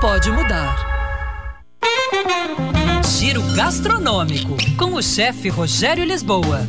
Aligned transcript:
pode 0.00 0.30
mudar. 0.30 1.70
Giro 3.18 3.42
gastronômico 3.54 4.56
com 4.78 4.94
o 4.94 5.02
chefe 5.02 5.50
Rogério 5.50 6.04
Lisboa. 6.04 6.66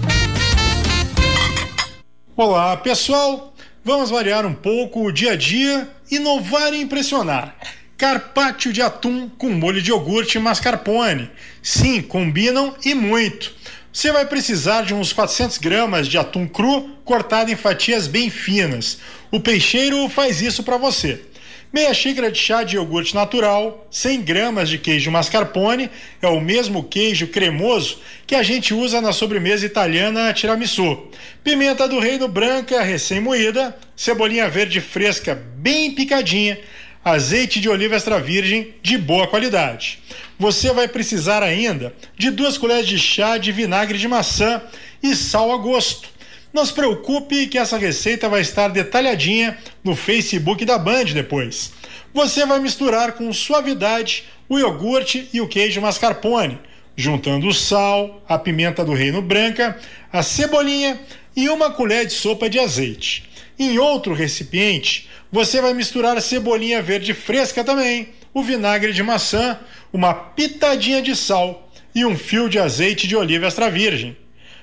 Olá, 2.36 2.76
pessoal. 2.76 3.54
Vamos 3.86 4.10
variar 4.10 4.46
um 4.46 4.54
pouco 4.54 5.08
o 5.08 5.12
dia 5.14 5.32
a 5.32 5.36
dia, 5.38 5.90
inovar 6.12 6.74
e 6.74 6.82
impressionar. 6.82 7.56
Carpaccio 7.98 8.74
de 8.74 8.82
atum 8.82 9.30
com 9.30 9.50
molho 9.50 9.82
de 9.82 9.92
iogurte 9.92 10.38
mascarpone. 10.38 11.32
Sim, 11.62 12.02
combinam 12.02 12.76
e 12.84 12.94
muito. 12.94 13.54
Você 13.94 14.12
vai 14.12 14.26
precisar 14.26 14.82
de 14.82 14.94
uns 14.94 15.14
400 15.14 15.58
gramas 15.58 16.08
de 16.08 16.18
atum 16.18 16.46
cru 16.46 16.98
cortado 17.06 17.50
em 17.50 17.56
fatias 17.56 18.08
bem 18.08 18.30
finas. 18.30 18.98
O 19.32 19.40
peixeiro 19.40 20.10
faz 20.10 20.42
isso 20.42 20.64
para 20.64 20.76
você. 20.76 21.31
Meia 21.74 21.94
xícara 21.94 22.30
de 22.30 22.38
chá 22.38 22.64
de 22.64 22.76
iogurte 22.76 23.16
natural, 23.16 23.88
100 23.90 24.22
gramas 24.24 24.68
de 24.68 24.78
queijo 24.78 25.10
mascarpone, 25.10 25.90
é 26.22 26.28
o 26.28 26.42
mesmo 26.42 26.84
queijo 26.84 27.28
cremoso 27.28 28.00
que 28.28 28.36
a 28.36 28.44
gente 28.44 28.74
usa 28.74 29.00
na 29.00 29.14
sobremesa 29.14 29.66
italiana 29.66 30.34
tiramisu. 30.34 31.08
Pimenta 31.44 31.88
do 31.88 32.00
reino 32.00 32.28
branca 32.28 32.82
recém-moída, 32.82 33.78
cebolinha 33.96 34.50
verde 34.50 34.82
fresca 34.82 35.34
bem 35.34 35.92
picadinha, 35.92 36.60
azeite 37.06 37.60
de 37.60 37.70
oliva 37.70 37.96
extra 37.96 38.20
virgem 38.20 38.74
de 38.84 38.98
boa 38.98 39.28
qualidade. 39.28 40.00
Você 40.38 40.74
vai 40.74 40.88
precisar 40.88 41.42
ainda 41.42 41.94
de 42.18 42.32
duas 42.32 42.58
colheres 42.58 42.88
de 42.88 43.00
chá 43.00 43.38
de 43.38 43.52
vinagre 43.52 43.98
de 43.98 44.08
maçã 44.08 44.62
e 45.02 45.16
sal 45.16 45.52
a 45.52 45.58
gosto. 45.58 46.10
Não 46.54 46.66
se 46.66 46.74
preocupe 46.74 47.48
que 47.48 47.58
essa 47.58 47.78
receita 47.78 48.28
vai 48.28 48.42
estar 48.42 48.68
detalhadinha 48.68 49.58
no 49.84 49.96
Facebook 49.96 50.66
da 50.66 50.78
Band 50.78 51.06
depois. 51.06 51.72
Você 52.14 52.46
vai 52.46 52.60
misturar 52.60 53.14
com 53.14 53.32
suavidade 53.32 54.26
o 54.50 54.60
iogurte 54.60 55.30
e 55.34 55.40
o 55.40 55.48
queijo 55.48 55.80
mascarpone, 55.80 56.60
juntando 56.94 57.48
o 57.48 57.54
sal, 57.54 58.22
a 58.28 58.38
pimenta 58.38 58.84
do 58.84 58.94
reino 58.94 59.22
branca, 59.22 59.80
a 60.12 60.22
cebolinha 60.22 61.00
e 61.36 61.48
uma 61.48 61.72
colher 61.72 62.06
de 62.06 62.12
sopa 62.12 62.50
de 62.50 62.60
azeite. 62.60 63.30
Em 63.58 63.78
outro 63.80 64.14
recipiente, 64.14 65.10
você 65.32 65.62
vai 65.62 65.74
misturar 65.74 66.18
a 66.18 66.22
cebolinha 66.22 66.82
verde 66.82 67.14
fresca 67.14 67.64
também, 67.64 68.10
o 68.34 68.44
vinagre 68.44 68.92
de 68.92 69.02
maçã, 69.02 69.58
uma 69.94 70.14
pitadinha 70.14 71.02
de 71.02 71.16
sal 71.16 71.72
e 71.96 72.06
um 72.06 72.18
fio 72.18 72.50
de 72.50 72.60
azeite 72.60 73.08
de 73.08 73.16
oliva 73.16 73.48
extra 73.48 73.70
virgem. 73.70 74.18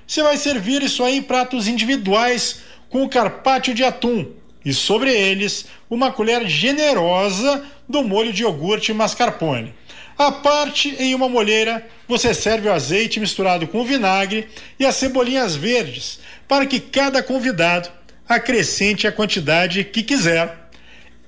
Você 0.08 0.22
vai 0.22 0.38
servir 0.38 0.82
isso 0.82 1.04
aí 1.04 1.18
em 1.18 1.22
pratos 1.22 1.68
individuais 1.68 2.62
com 2.88 3.04
o 3.04 3.08
carpaccio 3.10 3.74
de 3.74 3.84
atum 3.84 4.26
e 4.64 4.72
sobre 4.72 5.12
eles 5.12 5.66
uma 5.90 6.10
colher 6.10 6.48
generosa 6.48 7.62
do 7.86 8.02
molho 8.02 8.32
de 8.32 8.42
iogurte 8.42 8.90
mascarpone. 8.94 9.74
À 10.16 10.32
parte, 10.32 10.96
em 10.98 11.14
uma 11.14 11.28
molheira, 11.28 11.86
você 12.08 12.32
serve 12.32 12.70
o 12.70 12.72
azeite 12.72 13.20
misturado 13.20 13.68
com 13.68 13.82
o 13.82 13.84
vinagre 13.84 14.48
e 14.80 14.86
as 14.86 14.96
cebolinhas 14.96 15.54
verdes, 15.54 16.20
para 16.48 16.64
que 16.64 16.80
cada 16.80 17.22
convidado 17.22 17.90
acrescente 18.26 19.06
a 19.06 19.12
quantidade 19.12 19.84
que 19.84 20.02
quiser. 20.02 20.70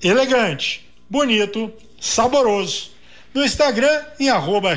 Elegante, 0.03 0.89
bonito, 1.07 1.71
saboroso. 1.99 2.89
No 3.31 3.45
Instagram, 3.45 4.01
em 4.19 4.27
arroba 4.27 4.73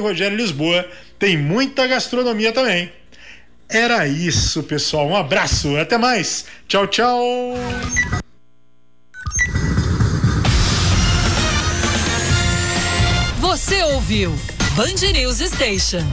Rogério 0.00 0.36
Lisboa, 0.36 0.88
tem 1.18 1.36
muita 1.36 1.88
gastronomia 1.88 2.52
também. 2.52 2.99
Era 3.70 4.06
isso, 4.06 4.64
pessoal. 4.64 5.08
Um 5.08 5.16
abraço, 5.16 5.76
até 5.76 5.96
mais. 5.96 6.44
Tchau, 6.66 6.88
tchau. 6.88 7.54
Você 13.38 13.82
ouviu 13.84 14.34
Band 14.76 15.12
News 15.12 15.38
Station. 15.38 16.04